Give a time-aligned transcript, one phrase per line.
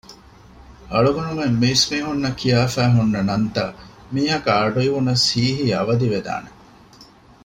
[0.91, 3.75] އަޅުގަނޑުމެން މީސްމީހުންނަށް ކިޔާފައި ހުންނަ ނަންތައް
[4.13, 6.49] މީހަކަށް އަޑުއިވުނަސް ހީނހީނ އަވަދިވެދާނެ